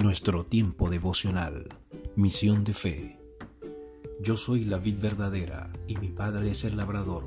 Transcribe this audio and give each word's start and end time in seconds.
Nuestro 0.00 0.46
tiempo 0.46 0.90
devocional. 0.90 1.70
Misión 2.14 2.62
de 2.62 2.72
fe. 2.72 3.18
Yo 4.22 4.36
soy 4.36 4.64
la 4.64 4.78
vid 4.78 5.00
verdadera 5.00 5.72
y 5.88 5.96
mi 5.96 6.10
Padre 6.10 6.52
es 6.52 6.62
el 6.62 6.76
labrador. 6.76 7.24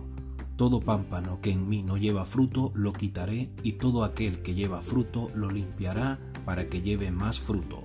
Todo 0.56 0.80
pámpano 0.80 1.42
que 1.42 1.52
en 1.52 1.68
mí 1.68 1.84
no 1.84 1.98
lleva 1.98 2.24
fruto 2.24 2.72
lo 2.74 2.94
quitaré 2.94 3.50
y 3.62 3.74
todo 3.74 4.06
aquel 4.06 4.42
que 4.42 4.54
lleva 4.54 4.82
fruto 4.82 5.30
lo 5.36 5.52
limpiará 5.52 6.18
para 6.46 6.70
que 6.70 6.82
lleve 6.82 7.12
más 7.12 7.42
fruto. 7.42 7.84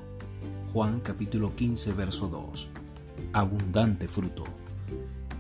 Juan 0.72 1.00
capítulo 1.00 1.56
15 1.56 1.92
verso 1.92 2.28
2. 2.28 2.68
Abundante 3.32 4.06
fruto. 4.06 4.44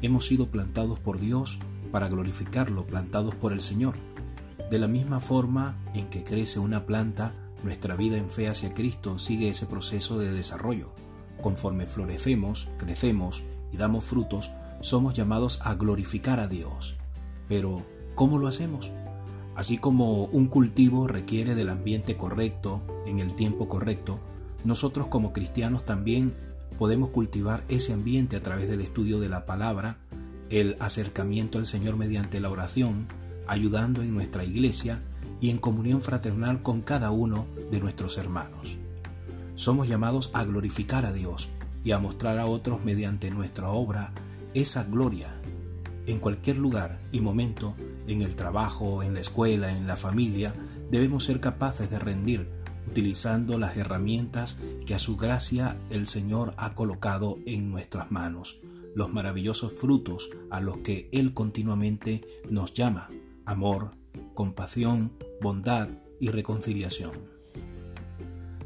Hemos 0.02 0.26
sido 0.26 0.48
plantados 0.48 0.98
por 0.98 1.20
Dios 1.20 1.60
para 1.92 2.08
glorificarlo, 2.08 2.84
plantados 2.84 3.36
por 3.36 3.52
el 3.52 3.62
Señor. 3.62 3.94
De 4.72 4.80
la 4.80 4.88
misma 4.88 5.20
forma 5.20 5.78
en 5.94 6.08
que 6.08 6.24
crece 6.24 6.58
una 6.58 6.84
planta, 6.84 7.45
nuestra 7.62 7.96
vida 7.96 8.16
en 8.16 8.30
fe 8.30 8.48
hacia 8.48 8.74
Cristo 8.74 9.18
sigue 9.18 9.48
ese 9.48 9.66
proceso 9.66 10.18
de 10.18 10.32
desarrollo. 10.32 10.90
Conforme 11.42 11.86
florecemos, 11.86 12.68
crecemos 12.78 13.44
y 13.72 13.76
damos 13.76 14.04
frutos, 14.04 14.50
somos 14.80 15.14
llamados 15.14 15.60
a 15.64 15.74
glorificar 15.74 16.40
a 16.40 16.48
Dios. 16.48 16.96
Pero, 17.48 17.82
¿cómo 18.14 18.38
lo 18.38 18.48
hacemos? 18.48 18.92
Así 19.54 19.78
como 19.78 20.24
un 20.24 20.46
cultivo 20.46 21.06
requiere 21.06 21.54
del 21.54 21.70
ambiente 21.70 22.16
correcto, 22.16 22.82
en 23.06 23.20
el 23.20 23.34
tiempo 23.34 23.68
correcto, 23.68 24.18
nosotros 24.64 25.06
como 25.08 25.32
cristianos 25.32 25.84
también 25.86 26.34
podemos 26.78 27.10
cultivar 27.10 27.64
ese 27.68 27.92
ambiente 27.92 28.36
a 28.36 28.42
través 28.42 28.68
del 28.68 28.82
estudio 28.82 29.18
de 29.18 29.28
la 29.28 29.46
palabra, 29.46 29.98
el 30.50 30.76
acercamiento 30.78 31.58
al 31.58 31.66
Señor 31.66 31.96
mediante 31.96 32.40
la 32.40 32.50
oración, 32.50 33.06
ayudando 33.46 34.02
en 34.02 34.14
nuestra 34.14 34.44
iglesia 34.44 35.00
y 35.40 35.50
en 35.50 35.58
comunión 35.58 36.02
fraternal 36.02 36.62
con 36.62 36.82
cada 36.82 37.10
uno 37.10 37.46
de 37.70 37.80
nuestros 37.80 38.18
hermanos. 38.18 38.78
Somos 39.54 39.88
llamados 39.88 40.30
a 40.34 40.44
glorificar 40.44 41.06
a 41.06 41.12
Dios 41.12 41.48
y 41.84 41.92
a 41.92 41.98
mostrar 41.98 42.38
a 42.38 42.46
otros 42.46 42.84
mediante 42.84 43.30
nuestra 43.30 43.70
obra 43.70 44.12
esa 44.54 44.84
gloria. 44.84 45.34
En 46.06 46.18
cualquier 46.18 46.58
lugar 46.58 47.00
y 47.12 47.20
momento, 47.20 47.74
en 48.06 48.22
el 48.22 48.36
trabajo, 48.36 49.02
en 49.02 49.14
la 49.14 49.20
escuela, 49.20 49.76
en 49.76 49.86
la 49.86 49.96
familia, 49.96 50.54
debemos 50.90 51.24
ser 51.24 51.40
capaces 51.40 51.90
de 51.90 51.98
rendir 51.98 52.48
utilizando 52.86 53.58
las 53.58 53.76
herramientas 53.76 54.58
que 54.86 54.94
a 54.94 54.98
su 54.98 55.16
gracia 55.16 55.76
el 55.90 56.06
Señor 56.06 56.54
ha 56.56 56.74
colocado 56.74 57.38
en 57.44 57.70
nuestras 57.70 58.10
manos, 58.10 58.60
los 58.94 59.12
maravillosos 59.12 59.72
frutos 59.72 60.30
a 60.50 60.60
los 60.60 60.78
que 60.78 61.08
Él 61.12 61.34
continuamente 61.34 62.24
nos 62.48 62.72
llama, 62.72 63.10
amor, 63.44 63.90
compasión, 64.34 65.12
bondad 65.40 65.88
y 66.20 66.28
reconciliación. 66.28 67.12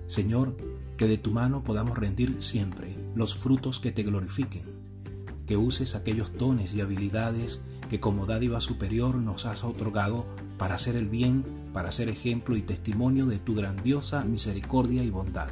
Señor, 0.07 0.57
que 0.97 1.07
de 1.07 1.19
tu 1.19 1.31
mano 1.31 1.63
podamos 1.63 1.97
rendir 1.97 2.43
siempre 2.43 2.97
los 3.15 3.35
frutos 3.35 3.81
que 3.81 3.93
te 3.93 4.03
glorifiquen, 4.03 4.65
que 5.47 5.57
uses 5.57 5.95
aquellos 5.95 6.37
dones 6.37 6.75
y 6.75 6.81
habilidades 6.81 7.63
que 7.89 8.01
como 8.01 8.27
dádiva 8.27 8.61
superior 8.61 9.17
nos 9.17 9.47
has 9.47 9.65
otorgado 9.65 10.27
para 10.59 10.77
hacer 10.77 10.97
el 10.97 11.09
bien, 11.09 11.45
para 11.73 11.91
ser 11.91 12.09
ejemplo 12.09 12.57
y 12.57 12.63
testimonio 12.63 13.27
de 13.27 13.39
tu 13.39 13.55
grandiosa 13.55 14.25
misericordia 14.25 15.03
y 15.03 15.11
bondad, 15.11 15.49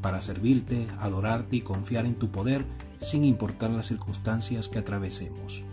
para 0.00 0.22
servirte, 0.22 0.86
adorarte 0.98 1.56
y 1.56 1.60
confiar 1.60 2.06
en 2.06 2.14
tu 2.14 2.30
poder 2.30 2.64
sin 2.98 3.24
importar 3.24 3.70
las 3.70 3.88
circunstancias 3.88 4.68
que 4.68 4.78
atravesemos. 4.78 5.64